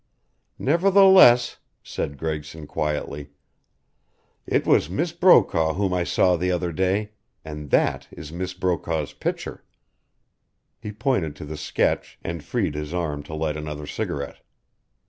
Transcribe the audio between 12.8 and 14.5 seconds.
arm to light another cigarette.